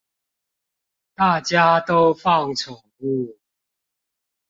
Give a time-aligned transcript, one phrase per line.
[1.13, 3.37] 大家都放寵物